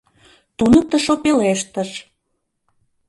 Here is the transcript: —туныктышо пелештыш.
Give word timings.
—туныктышо 0.57 1.13
пелештыш. 1.23 1.89